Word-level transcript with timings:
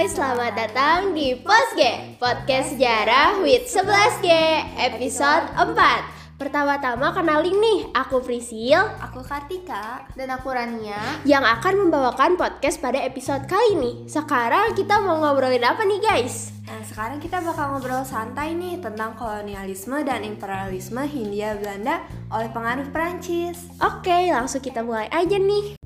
guys, 0.00 0.16
selamat 0.16 0.56
datang 0.56 1.12
di 1.12 1.36
Posge 1.36 2.16
Podcast 2.16 2.72
Sejarah 2.72 3.36
with 3.44 3.68
11G 3.68 4.32
Episode 4.80 5.52
4 5.52 6.40
Pertama-tama 6.40 7.12
kenalin 7.12 7.60
nih, 7.60 7.92
aku 7.92 8.24
Prisil 8.24 8.80
Aku 8.80 9.20
Kartika. 9.20 10.08
Dan 10.16 10.32
aku 10.32 10.56
Rania. 10.56 11.20
Yang 11.28 11.44
akan 11.52 11.74
membawakan 11.84 12.40
podcast 12.40 12.80
pada 12.80 12.96
episode 12.96 13.44
kali 13.44 13.76
ini. 13.76 13.92
Sekarang 14.08 14.72
kita 14.72 15.04
mau 15.04 15.20
ngobrolin 15.20 15.68
apa 15.68 15.84
nih 15.84 16.00
guys? 16.00 16.48
Nah 16.64 16.80
sekarang 16.80 17.20
kita 17.20 17.44
bakal 17.44 17.76
ngobrol 17.76 18.00
santai 18.00 18.56
nih 18.56 18.80
tentang 18.80 19.12
kolonialisme 19.20 20.00
dan 20.00 20.24
imperialisme 20.24 21.04
Hindia 21.04 21.60
Belanda 21.60 22.08
oleh 22.32 22.48
pengaruh 22.48 22.88
Perancis. 22.88 23.68
Oke, 23.84 24.32
langsung 24.32 24.64
kita 24.64 24.80
mulai 24.80 25.12
aja 25.12 25.36
nih 25.36 25.79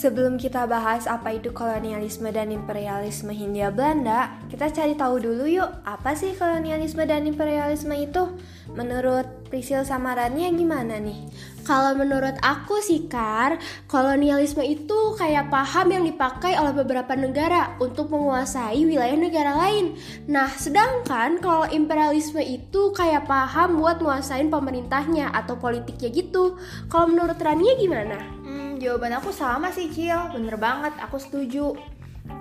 Sebelum 0.00 0.40
kita 0.40 0.64
bahas 0.64 1.04
apa 1.04 1.36
itu 1.36 1.52
kolonialisme 1.52 2.32
dan 2.32 2.48
imperialisme 2.48 3.36
Hindia 3.36 3.68
Belanda, 3.68 4.32
kita 4.48 4.72
cari 4.72 4.96
tahu 4.96 5.20
dulu 5.20 5.44
yuk, 5.44 5.68
apa 5.84 6.16
sih 6.16 6.32
kolonialisme 6.40 7.04
dan 7.04 7.28
imperialisme 7.28 7.92
itu? 7.92 8.32
Menurut 8.72 9.28
Prisil 9.52 9.84
sama 9.84 10.16
Rania 10.16 10.48
gimana 10.56 10.96
nih? 10.96 11.28
Kalau 11.68 11.92
menurut 11.92 12.32
aku 12.40 12.80
sih 12.80 13.12
Kar, 13.12 13.60
kolonialisme 13.92 14.64
itu 14.64 15.20
kayak 15.20 15.52
paham 15.52 15.92
yang 15.92 16.08
dipakai 16.08 16.56
oleh 16.56 16.72
beberapa 16.72 17.12
negara 17.12 17.76
untuk 17.76 18.08
menguasai 18.08 18.80
wilayah 18.88 19.20
negara 19.20 19.52
lain. 19.52 20.00
Nah, 20.32 20.48
sedangkan 20.48 21.44
kalau 21.44 21.68
imperialisme 21.68 22.40
itu 22.40 22.96
kayak 22.96 23.28
paham 23.28 23.76
buat 23.76 24.00
menguasain 24.00 24.48
pemerintahnya 24.48 25.28
atau 25.28 25.60
politiknya 25.60 26.08
gitu. 26.08 26.56
Kalau 26.88 27.12
menurut 27.12 27.36
Rania 27.36 27.76
gimana? 27.76 28.39
Jawaban 28.80 29.12
aku 29.12 29.28
sama 29.28 29.68
sih 29.68 29.92
Cil, 29.92 30.32
bener 30.32 30.56
banget, 30.56 30.96
aku 31.04 31.20
setuju. 31.20 31.76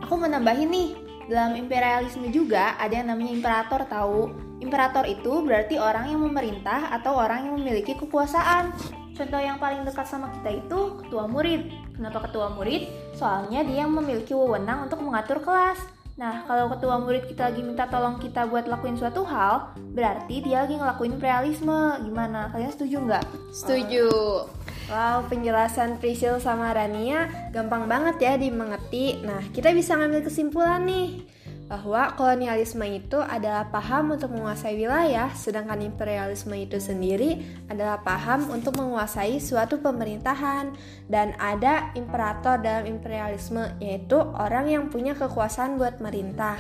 Aku 0.08 0.16
mau 0.16 0.32
nambahin 0.32 0.72
nih, 0.72 0.96
dalam 1.28 1.60
imperialisme 1.60 2.32
juga 2.32 2.80
ada 2.80 2.96
yang 2.96 3.12
namanya 3.12 3.36
imperator 3.36 3.84
tahu. 3.84 4.32
Imperator 4.64 5.04
itu 5.04 5.44
berarti 5.44 5.76
orang 5.76 6.08
yang 6.08 6.24
memerintah 6.24 6.96
atau 6.96 7.20
orang 7.20 7.44
yang 7.44 7.60
memiliki 7.60 7.92
kekuasaan. 7.92 8.72
Contoh 9.20 9.36
yang 9.36 9.60
paling 9.60 9.84
dekat 9.84 10.08
sama 10.08 10.32
kita 10.40 10.64
itu 10.64 10.80
ketua 11.04 11.28
murid. 11.28 11.76
Kenapa 12.00 12.24
ketua 12.24 12.56
murid? 12.56 12.88
Soalnya 13.20 13.68
dia 13.68 13.84
yang 13.84 13.92
memiliki 13.92 14.32
wewenang 14.32 14.88
untuk 14.88 15.04
mengatur 15.04 15.44
kelas. 15.44 15.76
Nah, 16.16 16.48
kalau 16.48 16.72
ketua 16.72 17.04
murid 17.04 17.28
kita 17.28 17.52
lagi 17.52 17.64
minta 17.64 17.84
tolong 17.92 18.16
kita 18.16 18.48
buat 18.48 18.64
lakuin 18.64 18.96
suatu 18.96 19.28
hal, 19.28 19.76
berarti 19.92 20.40
dia 20.40 20.64
lagi 20.64 20.80
ngelakuin 20.80 21.20
imperialisme. 21.20 22.00
Gimana? 22.00 22.48
Kalian 22.56 22.72
setuju 22.72 22.96
nggak? 23.04 23.26
Setuju. 23.52 24.08
Wow, 24.90 25.30
penjelasan 25.30 26.02
Priscil 26.02 26.42
sama 26.42 26.74
Rania 26.74 27.30
gampang 27.54 27.86
banget 27.86 28.18
ya 28.26 28.34
dimengerti. 28.42 29.22
Nah, 29.22 29.38
kita 29.54 29.70
bisa 29.70 29.94
ngambil 29.94 30.26
kesimpulan 30.26 30.82
nih 30.82 31.30
bahwa 31.70 32.18
kolonialisme 32.18 32.82
itu 32.90 33.22
adalah 33.22 33.70
paham 33.70 34.18
untuk 34.18 34.34
menguasai 34.34 34.74
wilayah, 34.74 35.30
sedangkan 35.38 35.86
imperialisme 35.86 36.58
itu 36.58 36.82
sendiri 36.82 37.38
adalah 37.70 38.02
paham 38.02 38.50
untuk 38.50 38.82
menguasai 38.82 39.38
suatu 39.38 39.78
pemerintahan. 39.78 40.74
Dan 41.06 41.38
ada 41.38 41.94
imperator 41.94 42.58
dalam 42.58 42.90
imperialisme, 42.90 43.70
yaitu 43.78 44.18
orang 44.18 44.74
yang 44.74 44.90
punya 44.90 45.14
kekuasaan 45.14 45.78
buat 45.78 46.02
merintah. 46.02 46.58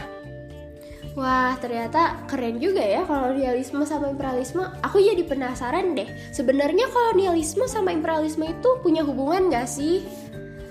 Wah, 1.19 1.51
ternyata 1.59 2.15
keren 2.31 2.63
juga 2.63 2.79
ya 2.79 3.03
kolonialisme 3.03 3.83
sama 3.83 4.07
imperialisme. 4.07 4.63
Aku 4.87 5.03
jadi 5.03 5.19
penasaran 5.27 5.91
deh. 5.91 6.07
Sebenarnya 6.31 6.87
kolonialisme 6.87 7.67
sama 7.67 7.91
imperialisme 7.91 8.47
itu 8.47 8.79
punya 8.79 9.03
hubungan 9.03 9.51
gak 9.51 9.67
sih? 9.67 10.07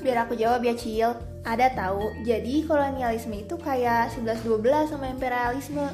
Biar 0.01 0.25
aku 0.25 0.41
jawab 0.41 0.65
ya, 0.65 0.73
Cil. 0.73 1.13
Ada 1.45 1.69
tahu. 1.77 2.25
Jadi 2.25 2.65
kolonialisme 2.65 3.37
itu 3.37 3.61
kayak 3.61 4.17
11-12 4.17 4.89
sama 4.89 5.13
imperialisme. 5.13 5.85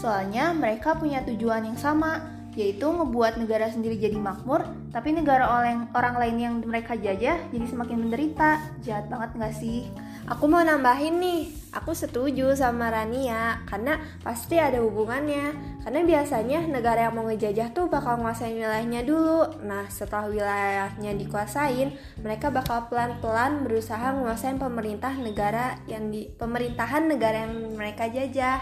Soalnya 0.00 0.56
mereka 0.56 0.96
punya 0.96 1.20
tujuan 1.28 1.68
yang 1.68 1.76
sama, 1.76 2.24
yaitu 2.56 2.88
ngebuat 2.88 3.36
negara 3.36 3.68
sendiri 3.68 4.00
jadi 4.00 4.16
makmur, 4.16 4.64
tapi 4.88 5.12
negara 5.12 5.52
orang, 5.52 5.84
orang 5.92 6.16
lain 6.16 6.36
yang 6.40 6.54
mereka 6.64 6.96
jajah 6.96 7.36
jadi 7.52 7.66
semakin 7.68 8.08
menderita. 8.08 8.56
Jahat 8.80 9.12
banget 9.12 9.36
gak 9.36 9.52
sih? 9.52 9.84
Aku 10.28 10.44
mau 10.44 10.60
nambahin 10.60 11.24
nih, 11.24 11.48
aku 11.72 11.96
setuju 11.96 12.52
sama 12.52 12.92
Rania 12.92 13.64
karena 13.64 13.96
pasti 14.20 14.60
ada 14.60 14.76
hubungannya. 14.84 15.56
Karena 15.80 16.04
biasanya 16.04 16.68
negara 16.68 17.08
yang 17.08 17.16
mau 17.16 17.24
ngejajah 17.24 17.72
tuh 17.72 17.88
bakal 17.88 18.20
nguasain 18.20 18.52
wilayahnya 18.60 19.08
dulu. 19.08 19.64
Nah, 19.64 19.88
setelah 19.88 20.28
wilayahnya 20.28 21.16
dikuasain, 21.16 21.96
mereka 22.20 22.52
bakal 22.52 22.92
pelan-pelan 22.92 23.64
berusaha 23.64 24.12
menguasain 24.12 24.60
pemerintah 24.60 25.16
negara 25.16 25.80
yang 25.88 26.12
di 26.12 26.28
pemerintahan 26.28 27.08
negara 27.08 27.48
yang 27.48 27.72
mereka 27.72 28.12
jajah. 28.12 28.60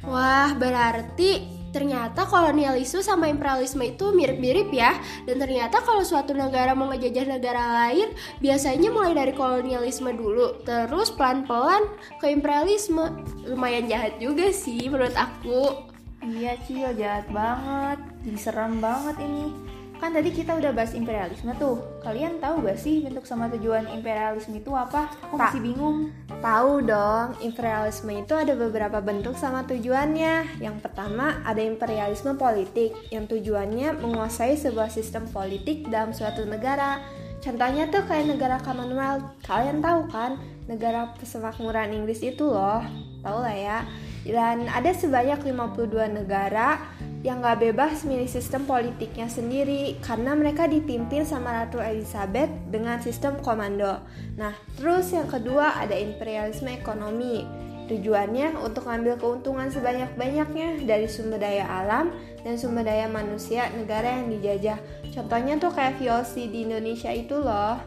Wah, 0.00 0.56
berarti 0.56 1.44
ternyata 1.76 2.24
kolonialisme 2.24 3.04
sama 3.04 3.28
imperialisme 3.28 3.84
itu 3.84 4.16
mirip-mirip 4.16 4.72
ya. 4.72 4.96
Dan 5.28 5.36
ternyata 5.36 5.84
kalau 5.84 6.00
suatu 6.00 6.32
negara 6.32 6.72
mau 6.72 6.88
ngejajah 6.88 7.36
negara 7.36 7.84
lain 7.84 8.16
biasanya 8.40 8.88
mulai 8.88 9.12
dari 9.12 9.36
kolonialisme 9.36 10.08
dulu. 10.16 10.64
Terus 10.64 11.12
pelan-pelan 11.12 11.84
ke 12.16 12.32
imperialisme. 12.32 13.12
Lumayan 13.44 13.84
jahat 13.92 14.16
juga 14.16 14.48
sih 14.48 14.88
menurut 14.88 15.12
aku. 15.12 15.92
Iya 16.24 16.56
Cil 16.64 16.96
jahat 16.96 17.28
banget. 17.28 18.00
Jadi 18.24 18.38
serem 18.40 18.80
banget 18.80 19.20
ini 19.20 19.75
Kan 19.96 20.12
tadi 20.12 20.28
kita 20.28 20.52
udah 20.60 20.76
bahas 20.76 20.92
imperialisme 20.92 21.56
tuh. 21.56 21.80
Kalian 22.04 22.36
tahu 22.36 22.62
gak 22.68 22.76
sih 22.76 23.00
bentuk 23.00 23.24
sama 23.24 23.48
tujuan 23.56 23.88
imperialisme 23.88 24.52
itu 24.54 24.70
apa? 24.76 25.08
Aku 25.24 25.40
masih 25.40 25.64
bingung. 25.64 26.12
Tahu 26.28 26.84
dong, 26.84 27.32
imperialisme 27.40 28.12
itu 28.12 28.36
ada 28.36 28.52
beberapa 28.52 29.00
bentuk 29.00 29.40
sama 29.40 29.64
tujuannya. 29.64 30.60
Yang 30.60 30.76
pertama 30.84 31.40
ada 31.42 31.64
imperialisme 31.64 32.36
politik 32.36 32.92
yang 33.08 33.24
tujuannya 33.24 33.96
menguasai 33.98 34.60
sebuah 34.60 34.92
sistem 34.92 35.24
politik 35.32 35.88
dalam 35.88 36.12
suatu 36.12 36.44
negara. 36.44 37.00
Contohnya 37.40 37.88
tuh 37.88 38.04
kayak 38.04 38.36
negara 38.36 38.60
Commonwealth. 38.60 39.22
Kalian 39.46 39.78
tahu 39.78 40.10
kan, 40.12 40.36
negara 40.66 41.14
persemakmuran 41.14 41.94
Inggris 41.94 42.20
itu 42.20 42.42
loh. 42.42 42.82
Tahu 43.22 43.38
lah 43.42 43.56
ya. 43.56 43.78
Dan 44.26 44.66
ada 44.66 44.90
sebanyak 44.90 45.46
52 45.46 46.10
negara 46.10 46.82
yang 47.26 47.42
gak 47.42 47.58
bebas 47.58 48.06
milih 48.06 48.30
sistem 48.30 48.70
politiknya 48.70 49.26
sendiri 49.26 49.98
karena 49.98 50.38
mereka 50.38 50.70
dipimpin 50.70 51.26
sama 51.26 51.58
Ratu 51.58 51.82
Elizabeth 51.82 52.46
dengan 52.70 53.02
sistem 53.02 53.34
komando. 53.42 53.98
Nah, 54.38 54.54
terus 54.78 55.10
yang 55.10 55.26
kedua 55.26 55.74
ada 55.74 55.98
imperialisme 55.98 56.70
ekonomi. 56.70 57.42
Tujuannya 57.90 58.54
untuk 58.62 58.86
mengambil 58.86 59.18
keuntungan 59.18 59.66
sebanyak-banyaknya 59.74 60.86
dari 60.86 61.10
sumber 61.10 61.42
daya 61.42 61.66
alam 61.66 62.14
dan 62.46 62.54
sumber 62.54 62.86
daya 62.86 63.10
manusia 63.10 63.74
negara 63.74 64.22
yang 64.22 64.30
dijajah. 64.30 64.78
Contohnya 65.10 65.58
tuh 65.58 65.74
kayak 65.74 65.98
VOC 65.98 66.50
di 66.50 66.62
Indonesia 66.62 67.10
itu 67.10 67.38
loh. 67.38 67.78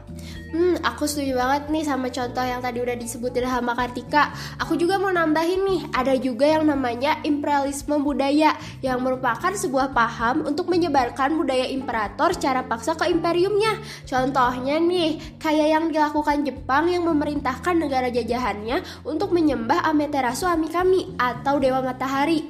Hmm, 0.49 0.81
aku 0.81 1.05
setuju 1.05 1.37
banget 1.37 1.69
nih 1.69 1.85
sama 1.85 2.09
contoh 2.09 2.41
yang 2.41 2.57
tadi 2.57 2.81
udah 2.81 2.97
disebutin 2.97 3.45
sama 3.45 3.77
Kartika. 3.77 4.33
Aku 4.57 4.73
juga 4.81 4.97
mau 4.97 5.13
nambahin 5.13 5.61
nih, 5.61 5.81
ada 5.93 6.17
juga 6.17 6.49
yang 6.49 6.65
namanya 6.65 7.21
imperialisme 7.21 8.01
budaya 8.01 8.57
yang 8.81 8.97
merupakan 9.05 9.53
sebuah 9.53 9.93
paham 9.93 10.49
untuk 10.49 10.65
menyebarkan 10.73 11.37
budaya 11.37 11.69
imperator 11.69 12.33
secara 12.33 12.65
paksa 12.65 12.97
ke 12.97 13.13
imperiumnya. 13.13 13.77
Contohnya 14.09 14.81
nih, 14.81 15.37
kayak 15.37 15.67
yang 15.69 15.85
dilakukan 15.93 16.41
Jepang 16.41 16.89
yang 16.89 17.05
memerintahkan 17.05 17.77
negara 17.77 18.09
jajahannya 18.09 18.81
untuk 19.05 19.29
menyembah 19.29 19.85
Amaterasu 19.85 20.49
Amikami 20.49 21.13
atau 21.21 21.61
Dewa 21.61 21.85
Matahari. 21.85 22.49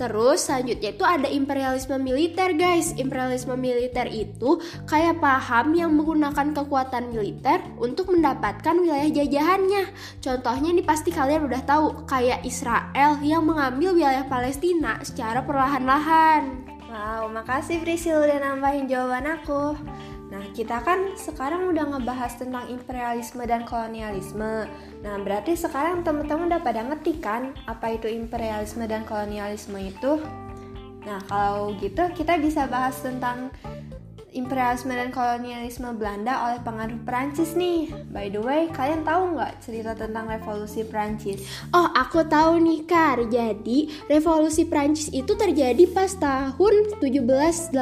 Terus 0.00 0.48
selanjutnya 0.48 0.96
itu 0.96 1.04
ada 1.04 1.28
imperialisme 1.28 1.92
militer 2.00 2.56
guys 2.56 2.96
Imperialisme 2.96 3.52
militer 3.52 4.08
itu 4.08 4.56
kayak 4.88 5.20
paham 5.20 5.76
yang 5.76 5.92
menggunakan 5.92 6.56
kekuatan 6.56 7.12
militer 7.12 7.39
untuk 7.80 8.12
mendapatkan 8.12 8.76
wilayah 8.76 9.08
jajahannya 9.08 9.88
Contohnya 10.20 10.68
ini 10.76 10.82
pasti 10.84 11.08
kalian 11.08 11.48
udah 11.48 11.62
tahu 11.64 12.04
Kayak 12.04 12.44
Israel 12.44 13.16
yang 13.24 13.48
mengambil 13.48 13.96
wilayah 13.96 14.28
Palestina 14.28 15.00
secara 15.00 15.40
perlahan-lahan 15.40 16.68
Wow, 16.90 17.30
makasih 17.30 17.80
Priscil 17.80 18.18
udah 18.18 18.38
nambahin 18.42 18.90
jawaban 18.90 19.24
aku 19.40 19.78
Nah, 20.30 20.46
kita 20.54 20.78
kan 20.86 21.18
sekarang 21.18 21.74
udah 21.74 21.90
ngebahas 21.90 22.38
tentang 22.38 22.70
imperialisme 22.70 23.42
dan 23.50 23.66
kolonialisme. 23.66 24.70
Nah, 25.02 25.14
berarti 25.26 25.58
sekarang 25.58 26.06
teman-teman 26.06 26.46
udah 26.54 26.62
pada 26.62 26.86
ngerti 26.86 27.18
kan 27.18 27.50
apa 27.66 27.98
itu 27.98 28.06
imperialisme 28.06 28.86
dan 28.86 29.02
kolonialisme 29.02 29.74
itu? 29.82 30.22
Nah, 31.02 31.18
kalau 31.26 31.74
gitu 31.82 32.06
kita 32.14 32.38
bisa 32.38 32.70
bahas 32.70 32.94
tentang 33.02 33.50
imperialisme 34.32 34.94
dan 34.94 35.10
kolonialisme 35.10 35.90
Belanda 35.98 36.50
oleh 36.50 36.58
pengaruh 36.62 36.98
Perancis 37.02 37.54
nih. 37.58 37.90
By 38.10 38.30
the 38.30 38.42
way, 38.42 38.70
kalian 38.70 39.02
tahu 39.02 39.38
nggak 39.38 39.62
cerita 39.62 39.92
tentang 39.94 40.30
revolusi 40.30 40.86
Perancis? 40.86 41.42
Oh, 41.74 41.90
aku 41.94 42.26
tahu 42.26 42.58
nih, 42.62 42.86
Kar. 42.86 43.26
Jadi, 43.26 43.90
revolusi 44.10 44.66
Perancis 44.66 45.10
itu 45.10 45.34
terjadi 45.34 45.86
pas 45.90 46.10
tahun 46.14 46.98
1789. 46.98 47.74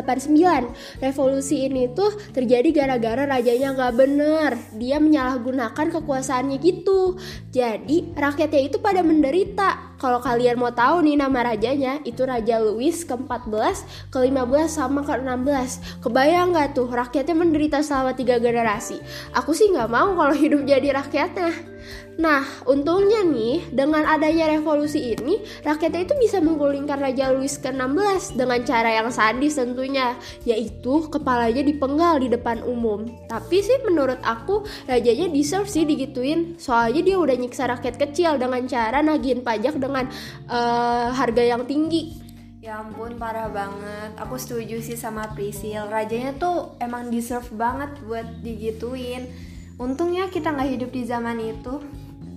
Revolusi 1.00 1.68
ini 1.68 1.88
tuh 1.92 2.12
terjadi 2.32 2.68
gara-gara 2.72 3.24
rajanya 3.24 3.72
nggak 3.76 3.94
bener. 3.96 4.50
Dia 4.76 5.00
menyalahgunakan 5.00 5.86
kekuasaannya 6.00 6.56
gitu. 6.60 7.16
Jadi, 7.52 8.12
rakyatnya 8.16 8.62
itu 8.68 8.76
pada 8.80 9.00
menderita 9.00 9.87
kalau 9.98 10.22
kalian 10.22 10.62
mau 10.62 10.70
tahu 10.70 11.02
nih 11.02 11.18
nama 11.18 11.52
rajanya, 11.52 11.98
itu 12.06 12.22
Raja 12.22 12.62
Louis 12.62 12.94
ke-14, 13.02 13.82
ke-15 14.14 14.70
sama 14.70 15.02
ke-16. 15.02 16.02
Kebayang 16.06 16.54
nggak 16.54 16.78
tuh 16.78 16.86
rakyatnya 16.86 17.34
menderita 17.34 17.78
selama 17.82 18.14
tiga 18.14 18.38
generasi? 18.38 19.02
Aku 19.34 19.50
sih 19.50 19.74
nggak 19.74 19.90
mau 19.90 20.14
kalau 20.14 20.34
hidup 20.42 20.62
jadi 20.62 20.94
rakyatnya. 21.02 21.77
Nah, 22.18 22.42
untungnya 22.66 23.22
nih, 23.22 23.70
dengan 23.70 24.02
adanya 24.02 24.50
revolusi 24.50 25.14
ini, 25.14 25.38
rakyatnya 25.62 26.02
itu 26.10 26.14
bisa 26.18 26.42
menggulingkan 26.42 26.98
Raja 26.98 27.30
Louis 27.30 27.54
ke-16 27.62 28.34
dengan 28.34 28.60
cara 28.66 28.90
yang 28.90 29.08
sadis 29.14 29.54
tentunya, 29.54 30.18
yaitu 30.42 31.06
kepalanya 31.06 31.62
dipenggal 31.62 32.18
di 32.18 32.26
depan 32.26 32.66
umum. 32.66 33.06
Tapi 33.30 33.62
sih 33.62 33.78
menurut 33.86 34.18
aku, 34.26 34.66
rajanya 34.90 35.30
deserve 35.30 35.70
sih 35.70 35.86
digituin, 35.86 36.58
soalnya 36.58 37.06
dia 37.06 37.16
udah 37.22 37.36
nyiksa 37.38 37.70
rakyat 37.70 37.94
kecil 38.02 38.34
dengan 38.34 38.66
cara 38.66 38.98
nagihin 38.98 39.46
pajak 39.46 39.78
dengan 39.78 40.10
uh, 40.50 41.14
harga 41.14 41.42
yang 41.46 41.62
tinggi. 41.70 42.28
Ya 42.58 42.82
ampun 42.82 43.14
parah 43.16 43.46
banget 43.48 44.18
Aku 44.18 44.34
setuju 44.34 44.82
sih 44.82 44.98
sama 44.98 45.30
Prisil 45.30 45.86
Rajanya 45.86 46.34
tuh 46.36 46.74
emang 46.82 47.06
deserve 47.06 47.46
banget 47.54 47.94
buat 48.02 48.26
digituin 48.42 49.30
Untungnya 49.78 50.26
kita 50.28 50.52
nggak 50.52 50.70
hidup 50.74 50.90
di 50.90 51.02
zaman 51.06 51.38
itu 51.38 51.80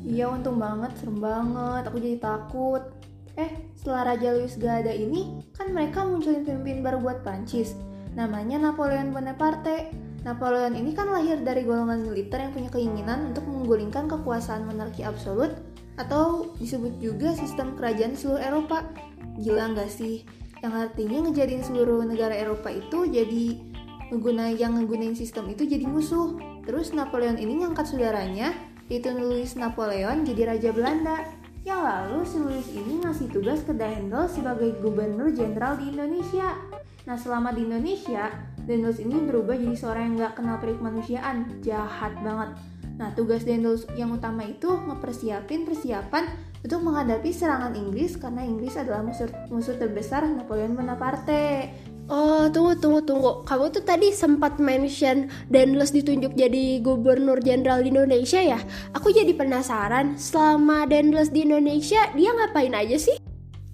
Iya 0.01 0.33
untung 0.33 0.57
banget, 0.57 0.97
serem 0.97 1.21
banget, 1.21 1.85
aku 1.89 1.97
jadi 2.01 2.17
takut 2.17 2.81
Eh, 3.37 3.71
setelah 3.79 4.11
Raja 4.11 4.35
Louis 4.35 4.51
gak 4.59 4.83
ada 4.83 4.91
ini, 4.91 5.39
kan 5.55 5.71
mereka 5.71 6.03
munculin 6.03 6.43
pemimpin 6.43 6.83
baru 6.83 6.99
buat 6.99 7.23
Prancis 7.23 7.77
Namanya 8.13 8.59
Napoleon 8.59 9.15
Bonaparte 9.15 9.89
Napoleon 10.21 10.77
ini 10.77 10.93
kan 10.93 11.09
lahir 11.09 11.41
dari 11.41 11.65
golongan 11.65 12.05
militer 12.05 12.37
yang 12.37 12.53
punya 12.53 12.69
keinginan 12.69 13.33
untuk 13.33 13.41
menggulingkan 13.49 14.05
kekuasaan 14.05 14.69
monarki 14.69 15.01
absolut 15.01 15.57
atau 15.97 16.53
disebut 16.61 17.01
juga 17.01 17.33
sistem 17.33 17.73
kerajaan 17.73 18.13
seluruh 18.13 18.41
Eropa. 18.41 18.85
Gila 19.41 19.73
nggak 19.73 19.89
sih? 19.89 20.21
Yang 20.61 20.73
artinya 20.89 21.25
ngejadiin 21.25 21.65
seluruh 21.65 22.05
negara 22.05 22.37
Eropa 22.37 22.69
itu 22.69 23.09
jadi 23.09 23.57
mengguna 24.13 24.53
yang 24.53 24.77
ngegunain 24.77 25.17
sistem 25.17 25.49
itu 25.49 25.65
jadi 25.65 25.89
musuh. 25.89 26.37
Terus 26.61 26.93
Napoleon 26.93 27.41
ini 27.41 27.61
ngangkat 27.61 27.89
saudaranya 27.89 28.53
yaitu 28.91 29.07
Louis 29.15 29.47
Napoleon 29.55 30.27
jadi 30.27 30.51
Raja 30.55 30.69
Belanda. 30.75 31.23
Yang 31.61 31.81
lalu 31.85 32.19
si 32.25 32.37
Louis 32.41 32.67
ini 32.73 32.93
ngasih 33.05 33.27
tugas 33.29 33.61
ke 33.61 33.71
Daendel 33.71 34.25
sebagai 34.25 34.75
Gubernur 34.81 35.29
Jenderal 35.29 35.77
di 35.77 35.93
Indonesia. 35.93 36.57
Nah 37.05 37.17
selama 37.17 37.53
di 37.53 37.65
Indonesia, 37.65 38.33
Daendels 38.65 38.97
ini 39.01 39.17
berubah 39.25 39.57
jadi 39.57 39.77
seorang 39.77 40.03
yang 40.13 40.25
gak 40.25 40.41
kenal 40.41 40.57
perik 40.57 40.81
manusiaan, 40.81 41.61
jahat 41.61 42.17
banget. 42.25 42.57
Nah 42.97 43.09
tugas 43.13 43.45
Daendels 43.45 43.85
yang 43.93 44.13
utama 44.13 44.45
itu 44.45 44.69
ngepersiapin 44.69 45.65
persiapan 45.65 46.29
untuk 46.61 46.81
menghadapi 46.85 47.33
serangan 47.33 47.73
Inggris 47.73 48.17
karena 48.21 48.45
Inggris 48.45 48.77
adalah 48.77 49.01
musuh, 49.01 49.29
musuh 49.49 49.77
terbesar 49.77 50.25
Napoleon 50.29 50.77
Bonaparte. 50.77 51.73
Oh, 52.11 52.43
tunggu, 52.51 52.75
tunggu, 52.75 52.99
tunggu. 53.07 53.31
Kamu 53.47 53.71
tuh 53.71 53.87
tadi 53.87 54.11
sempat 54.11 54.59
mention 54.59 55.31
Daniels 55.47 55.95
ditunjuk 55.95 56.35
jadi 56.35 56.83
gubernur 56.83 57.39
jenderal 57.39 57.79
di 57.79 57.87
Indonesia 57.87 58.43
ya? 58.43 58.59
Aku 58.91 59.15
jadi 59.15 59.31
penasaran, 59.31 60.19
selama 60.19 60.83
Daniels 60.91 61.31
di 61.31 61.47
Indonesia, 61.47 62.11
dia 62.11 62.35
ngapain 62.35 62.75
aja 62.75 62.99
sih? 62.99 63.15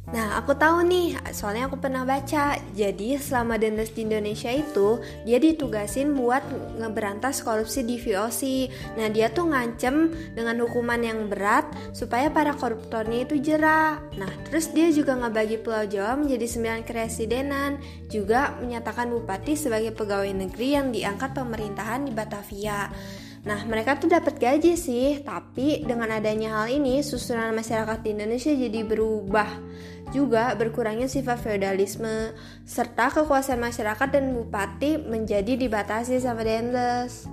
Nah, 0.07 0.39
aku 0.39 0.56
tahu 0.56 0.88
nih, 0.88 1.19
soalnya 1.36 1.68
aku 1.68 1.83
pernah 1.83 2.07
baca. 2.07 2.56
Jadi, 2.71 3.19
selama 3.19 3.59
Dendes 3.59 3.92
di 3.92 4.07
Indonesia 4.07 4.48
itu, 4.48 5.04
dia 5.27 5.36
ditugasin 5.36 6.15
buat 6.15 6.48
ngeberantas 6.80 7.44
korupsi 7.44 7.83
di 7.83 8.00
VOC. 8.00 8.71
Nah, 8.95 9.12
dia 9.12 9.27
tuh 9.27 9.51
ngancem 9.51 10.15
dengan 10.31 10.63
hukuman 10.63 11.04
yang 11.04 11.27
berat 11.27 11.68
supaya 11.92 12.31
para 12.31 12.56
koruptornya 12.56 13.27
itu 13.27 13.36
jerah. 13.44 14.00
Nah, 14.15 14.31
terus 14.48 14.71
dia 14.71 14.88
juga 14.95 15.12
ngebagi 15.12 15.59
Pulau 15.59 15.83
Jawa 15.83 16.15
menjadi 16.15 16.48
sembilan 16.56 16.88
keresidenan, 16.88 17.75
juga 18.07 18.56
menyatakan 18.63 19.12
bupati 19.12 19.60
sebagai 19.60 19.92
pegawai 19.92 20.31
negeri 20.31 20.68
yang 20.71 20.88
diangkat 20.95 21.36
pemerintahan 21.36 22.07
di 22.07 22.15
Batavia. 22.15 22.88
Nah, 23.48 23.64
mereka 23.64 23.96
tuh 23.96 24.12
dapat 24.12 24.36
gaji 24.36 24.76
sih, 24.76 25.24
tapi 25.24 25.88
dengan 25.88 26.12
adanya 26.12 26.60
hal 26.60 26.68
ini, 26.68 27.00
susunan 27.00 27.56
masyarakat 27.56 28.04
di 28.04 28.12
Indonesia 28.12 28.52
jadi 28.52 28.84
berubah 28.84 29.48
juga 30.12 30.56
berkurangnya 30.56 31.12
sifat 31.12 31.44
feodalisme 31.44 32.32
serta 32.64 33.12
kekuasaan 33.12 33.60
masyarakat 33.60 34.08
dan 34.08 34.32
bupati 34.36 35.04
menjadi 35.04 35.60
dibatasi 35.60 36.20
sama 36.24 36.48
Dendles. 36.48 37.28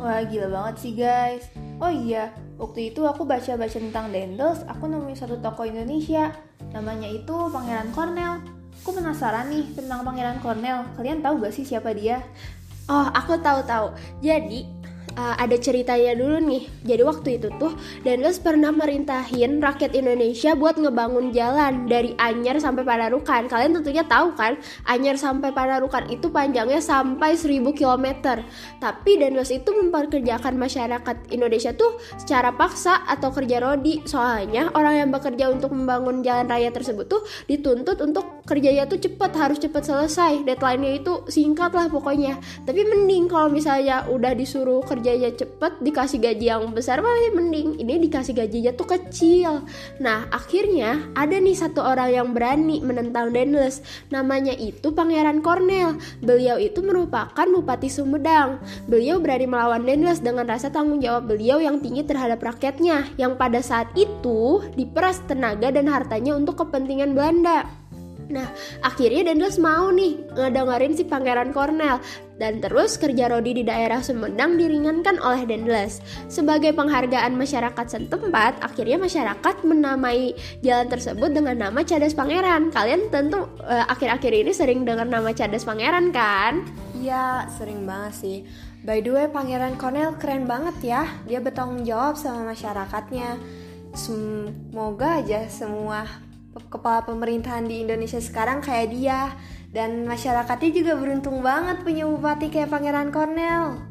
Wah 0.00 0.24
gila 0.24 0.48
banget 0.48 0.74
sih 0.80 0.92
guys. 0.96 1.44
Oh 1.76 1.92
iya, 1.92 2.32
waktu 2.56 2.92
itu 2.92 3.04
aku 3.04 3.28
baca-baca 3.28 3.76
tentang 3.76 4.08
Dendles, 4.12 4.64
aku 4.64 4.88
nemuin 4.88 5.16
satu 5.16 5.40
toko 5.40 5.68
Indonesia. 5.68 6.32
Namanya 6.72 7.08
itu 7.08 7.32
Pangeran 7.52 7.92
Cornell. 7.92 8.40
Aku 8.80 8.96
penasaran 8.96 9.52
nih 9.52 9.76
tentang 9.76 10.00
Pangeran 10.00 10.40
Cornell. 10.40 10.88
Kalian 10.96 11.20
tahu 11.20 11.44
gak 11.44 11.52
sih 11.52 11.68
siapa 11.68 11.92
dia? 11.92 12.24
Oh, 12.88 13.06
aku 13.12 13.36
tahu-tahu. 13.44 13.92
Jadi, 14.24 14.64
uh, 15.16 15.34
ada 15.38 15.56
ceritanya 15.56 16.14
dulu 16.14 16.38
nih. 16.42 16.62
Jadi 16.86 17.02
waktu 17.02 17.28
itu 17.40 17.48
tuh 17.58 17.72
Daniels 18.02 18.38
pernah 18.42 18.70
merintahin 18.74 19.62
rakyat 19.62 19.94
Indonesia 19.96 20.54
buat 20.54 20.76
ngebangun 20.78 21.32
jalan 21.34 21.86
dari 21.86 22.14
Anyer 22.18 22.58
sampai 22.58 22.82
Panarukan. 22.86 23.46
Kalian 23.46 23.80
tentunya 23.80 24.04
tahu 24.06 24.34
kan, 24.34 24.58
Anyer 24.86 25.16
sampai 25.16 25.54
Panarukan 25.54 26.10
itu 26.12 26.30
panjangnya 26.30 26.82
sampai 26.82 27.34
1000 27.34 27.72
km. 27.74 28.06
Tapi 28.78 29.10
Daniels 29.20 29.50
itu 29.54 29.70
memperkerjakan 29.70 30.54
masyarakat 30.56 31.16
Indonesia 31.32 31.72
tuh 31.74 31.98
secara 32.18 32.54
paksa 32.54 33.06
atau 33.06 33.30
kerja 33.32 33.62
rodi. 33.62 34.02
Soalnya 34.04 34.70
orang 34.74 35.06
yang 35.06 35.10
bekerja 35.14 35.50
untuk 35.50 35.72
membangun 35.74 36.22
jalan 36.24 36.46
raya 36.48 36.72
tersebut 36.72 37.06
tuh 37.06 37.22
dituntut 37.46 37.98
untuk 38.02 38.42
kerjanya 38.44 38.86
tuh 38.86 38.98
cepet, 38.98 39.30
harus 39.36 39.58
cepet 39.62 39.82
selesai. 39.82 40.42
Deadline-nya 40.42 41.00
itu 41.00 41.24
singkat 41.30 41.72
lah 41.72 41.86
pokoknya. 41.86 42.38
Tapi 42.66 42.80
mending 42.82 43.30
kalau 43.30 43.48
misalnya 43.52 44.06
udah 44.10 44.34
disuruh 44.34 44.82
kerja 44.82 44.99
kerjanya 45.00 45.32
cepet 45.32 45.80
dikasih 45.80 46.20
gaji 46.20 46.44
yang 46.52 46.76
besar 46.76 47.00
masih 47.00 47.32
mending 47.32 47.80
ini 47.80 47.96
dikasih 48.04 48.36
gajinya 48.36 48.76
tuh 48.76 48.84
kecil. 48.84 49.64
Nah 49.96 50.28
akhirnya 50.28 51.08
ada 51.16 51.40
nih 51.40 51.56
satu 51.56 51.80
orang 51.80 52.12
yang 52.12 52.28
berani 52.36 52.84
menentang 52.84 53.32
Daniels. 53.32 53.80
Namanya 54.12 54.52
itu 54.52 54.92
Pangeran 54.92 55.40
Cornell 55.40 55.96
beliau 56.20 56.60
itu 56.60 56.84
merupakan 56.84 57.48
Bupati 57.48 57.88
Sumedang. 57.88 58.60
Beliau 58.84 59.16
berani 59.24 59.48
melawan 59.48 59.88
Daniels 59.88 60.20
dengan 60.20 60.44
rasa 60.44 60.68
tanggung 60.68 61.00
jawab 61.00 61.32
beliau 61.32 61.56
yang 61.64 61.80
tinggi 61.80 62.04
terhadap 62.04 62.44
rakyatnya 62.44 63.08
yang 63.16 63.40
pada 63.40 63.64
saat 63.64 63.88
itu 63.96 64.60
diperas 64.76 65.24
tenaga 65.24 65.72
dan 65.72 65.88
hartanya 65.88 66.36
untuk 66.36 66.60
kepentingan 66.60 67.16
Belanda. 67.16 67.64
Nah, 68.30 68.46
akhirnya 68.86 69.34
Daniels 69.34 69.58
mau 69.58 69.90
nih 69.90 70.14
ngedengerin 70.38 70.94
si 70.94 71.02
Pangeran 71.02 71.50
Cornell 71.50 71.98
dan 72.40 72.64
terus 72.64 72.96
kerja 72.96 73.28
Rodi 73.28 73.60
di 73.60 73.64
daerah 73.68 74.00
Sumedang 74.00 74.56
diringankan 74.56 75.20
oleh 75.20 75.44
Dendles. 75.44 76.00
Sebagai 76.32 76.72
penghargaan 76.72 77.36
masyarakat 77.36 77.86
setempat, 77.86 78.64
akhirnya 78.64 78.96
masyarakat 78.96 79.60
menamai 79.60 80.32
jalan 80.64 80.88
tersebut 80.88 81.36
dengan 81.36 81.68
nama 81.68 81.84
Cadas 81.84 82.16
Pangeran. 82.16 82.72
Kalian 82.72 83.12
tentu 83.12 83.44
eh, 83.68 83.84
akhir-akhir 83.84 84.32
uh, 84.32 84.40
ini 84.40 84.52
sering 84.56 84.88
dengar 84.88 85.04
nama 85.04 85.36
Cadas 85.36 85.68
Pangeran 85.68 86.08
kan? 86.16 86.64
Iya, 86.96 87.44
sering 87.60 87.84
banget 87.84 88.14
sih. 88.16 88.38
By 88.80 89.04
the 89.04 89.12
way, 89.12 89.28
Pangeran 89.28 89.76
Cornell 89.76 90.16
keren 90.16 90.48
banget 90.48 90.80
ya. 90.80 91.04
Dia 91.28 91.44
bertanggung 91.44 91.84
jawab 91.84 92.16
sama 92.16 92.56
masyarakatnya. 92.56 93.36
Semoga 93.92 95.20
aja 95.20 95.44
semua 95.52 96.08
kepala 96.70 97.02
pemerintahan 97.06 97.66
di 97.66 97.82
Indonesia 97.86 98.18
sekarang 98.18 98.62
kayak 98.62 98.88
dia 98.90 99.34
dan 99.70 100.06
masyarakatnya 100.06 100.70
juga 100.74 100.92
beruntung 100.98 101.42
banget 101.46 101.82
punya 101.86 102.06
bupati 102.06 102.50
kayak 102.50 102.70
Pangeran 102.74 103.14
Cornell. 103.14 103.90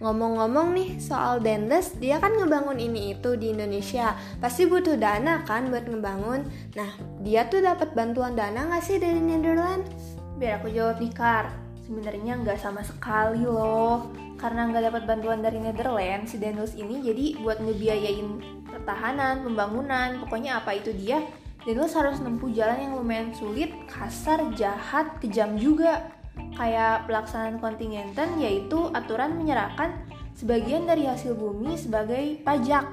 Ngomong-ngomong 0.00 0.72
nih 0.72 0.90
soal 0.96 1.44
Dendes, 1.44 1.92
dia 2.00 2.16
kan 2.16 2.32
ngebangun 2.32 2.80
ini 2.80 3.12
itu 3.12 3.36
di 3.36 3.52
Indonesia. 3.52 4.16
Pasti 4.40 4.64
butuh 4.64 4.96
dana 4.96 5.44
kan 5.44 5.68
buat 5.68 5.84
ngebangun. 5.84 6.48
Nah, 6.72 6.90
dia 7.20 7.44
tuh 7.52 7.60
dapat 7.60 7.92
bantuan 7.92 8.32
dana 8.32 8.64
nggak 8.64 8.80
sih 8.80 8.96
dari 8.96 9.20
Netherlands? 9.20 10.16
Biar 10.40 10.56
aku 10.56 10.72
jawab 10.72 11.04
nih, 11.04 11.12
Kar. 11.12 11.52
Sebenarnya 11.84 12.40
nggak 12.40 12.56
sama 12.56 12.80
sekali 12.80 13.44
loh. 13.44 14.08
Karena 14.40 14.72
nggak 14.72 14.88
dapat 14.88 15.02
bantuan 15.04 15.44
dari 15.44 15.60
Netherlands, 15.60 16.32
si 16.32 16.40
Dendes 16.40 16.72
ini 16.80 17.04
jadi 17.04 17.36
buat 17.44 17.60
ngebiayain 17.60 18.40
pertahanan, 18.72 19.44
pembangunan, 19.44 20.16
pokoknya 20.24 20.64
apa 20.64 20.80
itu 20.80 20.96
dia. 20.96 21.20
Dan 21.68 21.76
lo 21.76 21.86
harus 21.86 22.18
nempuh 22.24 22.48
jalan 22.52 22.78
yang 22.88 22.94
lumayan 22.96 23.30
sulit, 23.36 23.68
kasar, 23.88 24.40
jahat, 24.56 25.20
kejam 25.20 25.60
juga. 25.60 26.08
kayak 26.56 27.04
pelaksanaan 27.04 27.60
kontingenten 27.60 28.40
yaitu 28.40 28.88
aturan 28.96 29.36
menyerahkan 29.36 29.92
sebagian 30.32 30.88
dari 30.88 31.04
hasil 31.04 31.36
bumi 31.36 31.76
sebagai 31.76 32.40
pajak. 32.40 32.86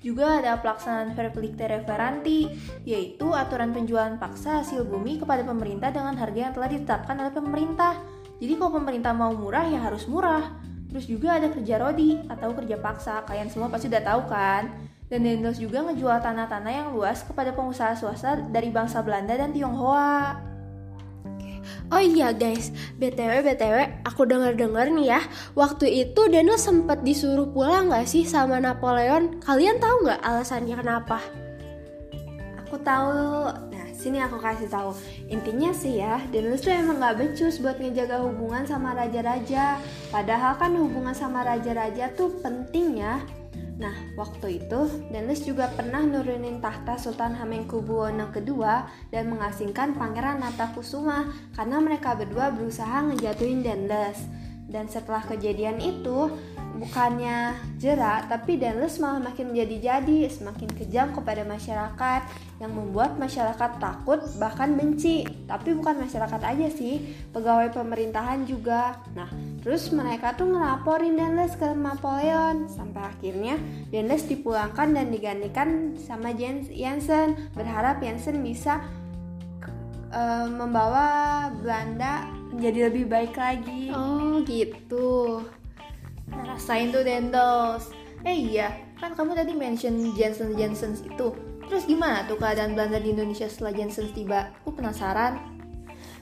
Juga 0.00 0.40
ada 0.40 0.56
pelaksanaan 0.58 1.12
verplikte 1.12 1.68
referanti, 1.68 2.48
yaitu 2.88 3.36
aturan 3.36 3.76
penjualan 3.76 4.16
paksa 4.16 4.64
hasil 4.64 4.88
bumi 4.88 5.20
kepada 5.20 5.44
pemerintah 5.44 5.92
dengan 5.92 6.16
harga 6.16 6.40
yang 6.50 6.54
telah 6.56 6.68
ditetapkan 6.72 7.16
oleh 7.20 7.32
pemerintah. 7.36 8.00
Jadi 8.40 8.52
kalau 8.56 8.72
pemerintah 8.80 9.12
mau 9.12 9.30
murah 9.36 9.68
ya 9.68 9.76
harus 9.84 10.08
murah. 10.08 10.56
Terus 10.88 11.04
juga 11.04 11.36
ada 11.36 11.52
kerja 11.52 11.76
rodi 11.78 12.16
atau 12.26 12.56
kerja 12.56 12.80
paksa, 12.80 13.22
kalian 13.28 13.52
semua 13.52 13.68
pasti 13.68 13.92
udah 13.92 14.02
tahu 14.02 14.22
kan? 14.26 14.89
Dan 15.10 15.26
Dendels 15.26 15.58
juga 15.58 15.82
ngejual 15.82 16.22
tanah-tanah 16.22 16.70
yang 16.70 16.88
luas 16.94 17.26
kepada 17.26 17.50
pengusaha 17.50 17.98
swasta 17.98 18.46
dari 18.46 18.70
bangsa 18.70 19.02
Belanda 19.02 19.34
dan 19.34 19.50
Tionghoa. 19.50 20.38
Oh 21.90 21.98
iya 21.98 22.30
guys, 22.30 22.70
BTW 23.02 23.42
BTW, 23.42 24.06
aku 24.06 24.22
dengar-dengar 24.22 24.86
nih 24.94 25.18
ya, 25.18 25.20
waktu 25.58 26.06
itu 26.06 26.30
Daniel 26.30 26.54
sempat 26.54 27.02
disuruh 27.02 27.50
pulang 27.50 27.90
nggak 27.90 28.06
sih 28.06 28.22
sama 28.22 28.62
Napoleon? 28.62 29.42
Kalian 29.42 29.82
tahu 29.82 30.06
nggak 30.06 30.22
alasannya 30.22 30.78
kenapa? 30.78 31.18
Aku 32.62 32.78
tahu. 32.78 33.50
Nah, 33.74 33.86
sini 33.90 34.22
aku 34.22 34.38
kasih 34.38 34.70
tahu. 34.70 34.94
Intinya 35.26 35.74
sih 35.74 35.98
ya, 35.98 36.22
Daniel 36.30 36.54
tuh 36.54 36.70
emang 36.70 37.02
nggak 37.02 37.18
becus 37.18 37.58
buat 37.58 37.82
ngejaga 37.82 38.22
hubungan 38.22 38.62
sama 38.62 38.94
raja-raja. 38.94 39.82
Padahal 40.14 40.54
kan 40.54 40.70
hubungan 40.78 41.12
sama 41.18 41.42
raja-raja 41.42 42.06
tuh 42.14 42.30
penting 42.38 43.02
ya. 43.02 43.18
Nah, 43.80 43.96
waktu 44.12 44.60
itu 44.60 45.08
Denles 45.08 45.40
juga 45.48 45.72
pernah 45.72 46.04
nurunin 46.04 46.60
tahta 46.60 47.00
Sultan 47.00 47.32
Hamengkubuwono 47.32 48.28
II 48.28 48.60
dan 49.08 49.24
mengasingkan 49.32 49.96
Pangeran 49.96 50.44
Natakusuma 50.44 51.32
karena 51.56 51.80
mereka 51.80 52.12
berdua 52.12 52.52
berusaha 52.52 53.08
ngejatuhin 53.08 53.64
Denles. 53.64 54.20
Dan 54.70 54.86
setelah 54.86 55.24
kejadian 55.24 55.80
itu, 55.80 56.30
bukannya 56.80 57.60
jerak, 57.76 58.32
tapi 58.32 58.56
Denles 58.56 58.96
malah 58.96 59.20
makin 59.20 59.52
menjadi-jadi, 59.52 60.32
semakin 60.32 60.72
kejam 60.80 61.12
kepada 61.12 61.44
masyarakat 61.44 62.22
yang 62.56 62.72
membuat 62.72 63.20
masyarakat 63.20 63.76
takut 63.76 64.24
bahkan 64.40 64.72
benci. 64.72 65.28
Tapi 65.44 65.76
bukan 65.76 66.00
masyarakat 66.00 66.40
aja 66.40 66.68
sih, 66.72 67.20
pegawai 67.36 67.68
pemerintahan 67.76 68.48
juga. 68.48 68.96
Nah, 69.12 69.28
terus 69.60 69.92
mereka 69.92 70.32
tuh 70.32 70.48
ngelaporin 70.48 71.20
Denles 71.20 71.52
ke 71.60 71.68
Napoleon 71.68 72.64
sampai 72.72 73.12
akhirnya 73.12 73.60
Denles 73.92 74.24
dipulangkan 74.24 74.96
dan 74.96 75.12
digantikan 75.12 76.00
sama 76.00 76.32
Jensen, 76.32 77.52
berharap 77.52 78.00
Jensen 78.00 78.40
bisa 78.40 78.80
uh, 80.16 80.48
membawa 80.48 81.52
Belanda 81.60 82.24
menjadi 82.56 82.88
lebih 82.88 83.04
baik 83.04 83.36
lagi. 83.36 83.92
Oh, 83.92 84.40
gitu. 84.48 85.44
Nah, 86.30 86.54
rasain 86.54 86.94
tuh 86.94 87.02
Dendels. 87.02 87.90
Eh 88.22 88.36
iya, 88.52 88.76
kan 89.00 89.16
kamu 89.16 89.32
tadi 89.32 89.52
mention 89.56 90.12
Jensen 90.12 90.52
Jensen 90.54 90.92
itu. 91.02 91.32
Terus 91.70 91.86
gimana 91.86 92.26
tuh 92.26 92.34
keadaan 92.36 92.74
Belanda 92.74 92.98
di 92.98 93.14
Indonesia 93.14 93.46
setelah 93.46 93.72
Jensen 93.72 94.10
tiba? 94.10 94.50
Aku 94.62 94.74
penasaran. 94.74 95.60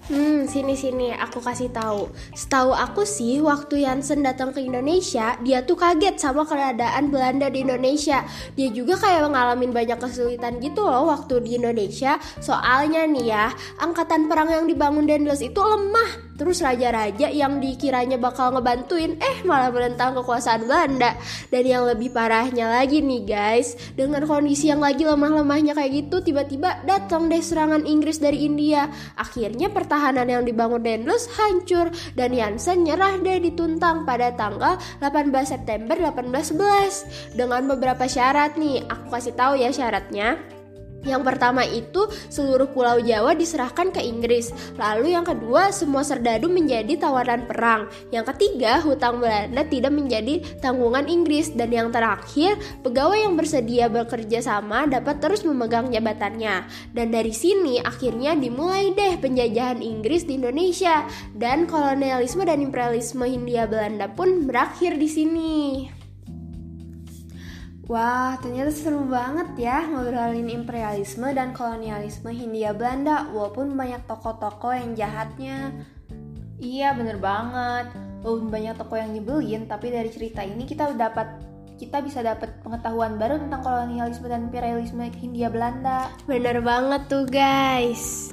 Hmm, 0.09 0.49
sini 0.49 0.73
sini 0.73 1.13
aku 1.13 1.37
kasih 1.37 1.69
tahu. 1.69 2.09
Setahu 2.33 2.73
aku 2.73 3.05
sih 3.05 3.45
waktu 3.45 3.85
Jansen 3.85 4.25
datang 4.25 4.57
ke 4.57 4.65
Indonesia, 4.65 5.37
dia 5.45 5.61
tuh 5.67 5.77
kaget 5.77 6.17
sama 6.17 6.49
keadaan 6.49 7.13
Belanda 7.13 7.53
di 7.53 7.61
Indonesia. 7.61 8.25
Dia 8.57 8.69
juga 8.73 8.97
kayak 8.97 9.29
mengalami 9.29 9.69
banyak 9.69 10.01
kesulitan 10.01 10.65
gitu 10.65 10.89
loh 10.89 11.13
waktu 11.13 11.45
di 11.45 11.61
Indonesia. 11.61 12.17
Soalnya 12.41 13.05
nih 13.05 13.27
ya, 13.29 13.53
angkatan 13.85 14.33
perang 14.33 14.49
yang 14.49 14.65
dibangun 14.65 15.05
Dendels 15.05 15.45
itu 15.45 15.61
lemah 15.61 16.28
Terus 16.39 16.63
raja-raja 16.63 17.27
yang 17.35 17.59
dikiranya 17.59 18.15
bakal 18.15 18.55
ngebantuin 18.55 19.19
eh 19.19 19.43
malah 19.43 19.75
menentang 19.75 20.15
kekuasaan 20.15 20.71
Belanda. 20.71 21.19
Dan 21.51 21.67
yang 21.67 21.83
lebih 21.83 22.15
parahnya 22.15 22.71
lagi 22.71 23.03
nih 23.03 23.27
guys, 23.27 23.75
dengan 23.99 24.23
kondisi 24.23 24.71
yang 24.71 24.79
lagi 24.79 25.03
lemah-lemahnya 25.03 25.75
kayak 25.75 26.07
gitu 26.07 26.23
tiba-tiba 26.23 26.79
datang 26.87 27.27
deh 27.27 27.43
serangan 27.43 27.83
Inggris 27.83 28.23
dari 28.23 28.47
India. 28.47 28.87
Akhirnya 29.19 29.67
pertahanan 29.67 30.31
yang 30.31 30.47
dibangun 30.47 30.79
Dendels 30.79 31.27
hancur 31.35 31.91
dan 32.15 32.31
Jansen 32.31 32.87
nyerah 32.87 33.19
deh 33.19 33.43
dituntang 33.43 34.07
pada 34.07 34.31
tanggal 34.39 34.79
18 35.03 35.35
September 35.43 35.99
1811 35.99 37.35
dengan 37.35 37.67
beberapa 37.67 38.07
syarat 38.07 38.55
nih. 38.55 38.87
Aku 38.87 39.11
kasih 39.11 39.35
tahu 39.35 39.59
ya 39.59 39.75
syaratnya. 39.75 40.58
Yang 41.07 41.23
pertama 41.23 41.63
itu 41.63 42.11
seluruh 42.27 42.71
pulau 42.75 42.99
Jawa 42.99 43.39
diserahkan 43.39 43.95
ke 43.95 44.03
Inggris. 44.03 44.51
Lalu 44.75 45.15
yang 45.15 45.23
kedua 45.23 45.71
semua 45.71 46.03
serdadu 46.03 46.51
menjadi 46.51 46.99
tawanan 46.99 47.47
perang. 47.47 47.87
Yang 48.11 48.35
ketiga 48.35 48.83
hutang 48.83 49.23
Belanda 49.23 49.63
tidak 49.67 49.93
menjadi 49.95 50.43
tanggungan 50.59 51.07
Inggris 51.07 51.55
dan 51.55 51.71
yang 51.71 51.89
terakhir 51.95 52.59
pegawai 52.83 53.19
yang 53.19 53.35
bersedia 53.39 53.87
bekerja 53.87 54.43
sama 54.43 54.91
dapat 54.91 55.23
terus 55.23 55.47
memegang 55.47 55.91
jabatannya. 55.95 56.67
Dan 56.91 57.15
dari 57.15 57.31
sini 57.31 57.79
akhirnya 57.79 58.35
dimulai 58.35 58.91
deh 58.95 59.19
penjajahan 59.23 59.79
Inggris 59.79 60.27
di 60.27 60.37
Indonesia 60.39 61.07
dan 61.35 61.71
kolonialisme 61.71 62.43
dan 62.43 62.59
imperialisme 62.59 63.23
Hindia 63.23 63.71
Belanda 63.71 64.11
pun 64.11 64.47
berakhir 64.51 64.99
di 64.99 65.09
sini. 65.09 65.98
Wah, 67.89 68.37
ternyata 68.45 68.69
seru 68.69 69.01
banget 69.09 69.49
ya 69.57 69.89
ngobrolin 69.89 70.53
imperialisme 70.53 71.25
dan 71.33 71.57
kolonialisme 71.57 72.29
Hindia 72.29 72.77
Belanda 72.77 73.33
walaupun 73.33 73.73
banyak 73.73 74.05
toko-toko 74.05 74.77
yang 74.77 74.93
jahatnya. 74.93 75.73
Iya, 76.61 76.93
bener 76.93 77.17
banget. 77.17 77.89
Walaupun 78.21 78.53
banyak 78.53 78.77
toko 78.77 78.93
yang 78.93 79.17
nyebelin, 79.17 79.65
tapi 79.65 79.89
dari 79.89 80.13
cerita 80.13 80.45
ini 80.45 80.69
kita 80.69 80.93
dapat 81.01 81.41
kita 81.81 82.05
bisa 82.05 82.21
dapat 82.21 82.61
pengetahuan 82.61 83.17
baru 83.17 83.41
tentang 83.41 83.65
kolonialisme 83.65 84.29
dan 84.29 84.53
imperialisme 84.53 85.09
Hindia 85.09 85.49
Belanda. 85.49 86.13
Bener 86.29 86.61
banget 86.61 87.09
tuh, 87.09 87.25
guys. 87.25 88.29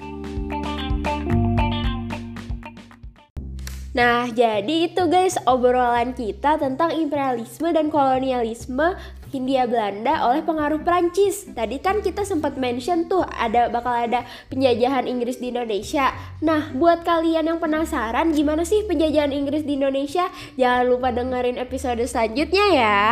Nah, 3.96 4.28
jadi 4.28 4.92
itu 4.92 5.08
guys 5.08 5.40
obrolan 5.48 6.12
kita 6.12 6.60
tentang 6.60 6.92
imperialisme 6.92 7.72
dan 7.72 7.88
kolonialisme 7.88 8.92
Hindia 9.36 9.68
Belanda 9.68 10.24
oleh 10.32 10.40
pengaruh 10.48 10.80
Prancis. 10.80 11.44
Tadi 11.52 11.84
kan 11.84 12.00
kita 12.00 12.24
sempat 12.24 12.56
mention 12.56 13.12
tuh 13.12 13.28
ada 13.28 13.68
bakal 13.68 13.92
ada 13.92 14.24
penjajahan 14.48 15.04
Inggris 15.12 15.44
di 15.44 15.52
Indonesia. 15.52 16.16
Nah, 16.40 16.72
buat 16.72 17.04
kalian 17.04 17.52
yang 17.52 17.60
penasaran 17.60 18.32
gimana 18.32 18.64
sih 18.64 18.88
penjajahan 18.88 19.36
Inggris 19.36 19.68
di 19.68 19.76
Indonesia, 19.76 20.32
jangan 20.56 20.88
lupa 20.88 21.12
dengerin 21.12 21.60
episode 21.60 22.00
selanjutnya 22.08 22.66
ya. 22.72 23.04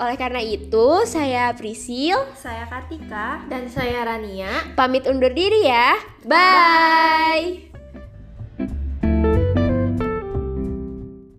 Oleh 0.00 0.16
karena 0.16 0.40
itu, 0.40 1.04
saya 1.04 1.52
Prisil, 1.52 2.16
saya 2.32 2.64
Kartika, 2.64 3.44
dan 3.52 3.68
saya 3.68 4.08
Rania. 4.08 4.72
Pamit 4.72 5.04
undur 5.04 5.36
diri 5.36 5.68
ya. 5.68 6.00
Bye. 6.24 6.32
Bye. 6.32 7.71